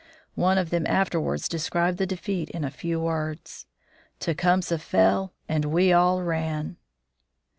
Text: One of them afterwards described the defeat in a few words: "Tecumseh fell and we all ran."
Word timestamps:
One 0.33 0.57
of 0.57 0.71
them 0.71 0.87
afterwards 0.87 1.47
described 1.47 1.99
the 1.99 2.07
defeat 2.07 2.49
in 2.49 2.63
a 2.63 2.71
few 2.71 2.99
words: 3.01 3.67
"Tecumseh 4.19 4.79
fell 4.79 5.31
and 5.47 5.65
we 5.65 5.93
all 5.93 6.23
ran." 6.23 6.77